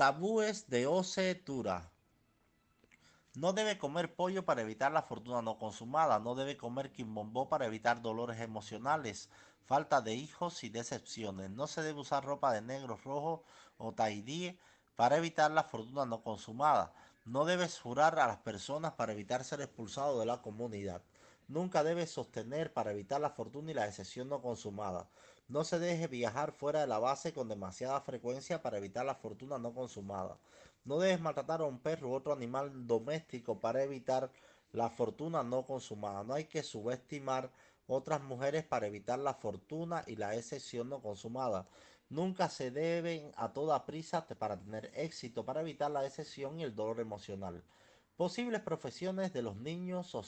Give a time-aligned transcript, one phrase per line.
[0.00, 1.92] Tabúes de Osetura.
[3.34, 6.18] No debe comer pollo para evitar la fortuna no consumada.
[6.18, 9.28] No debe comer quimbombó para evitar dolores emocionales,
[9.66, 11.50] falta de hijos y decepciones.
[11.50, 13.44] No se debe usar ropa de negro, rojo
[13.76, 14.58] o taidí
[14.96, 16.94] para evitar la fortuna no consumada.
[17.26, 21.02] No debes jurar a las personas para evitar ser expulsado de la comunidad.
[21.50, 25.08] Nunca debes sostener para evitar la fortuna y la decepción no consumada.
[25.48, 29.58] No se deje viajar fuera de la base con demasiada frecuencia para evitar la fortuna
[29.58, 30.38] no consumada.
[30.84, 34.30] No debes maltratar a un perro u otro animal doméstico para evitar
[34.70, 36.22] la fortuna no consumada.
[36.22, 37.50] No hay que subestimar
[37.88, 41.66] otras mujeres para evitar la fortuna y la excepción no consumada.
[42.10, 46.76] Nunca se deben a toda prisa para tener éxito, para evitar la decepción y el
[46.76, 47.64] dolor emocional.
[48.20, 50.22] Posibles profesiones de los niños o